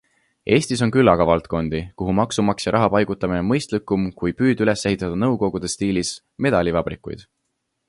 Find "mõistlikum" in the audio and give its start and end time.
3.51-4.09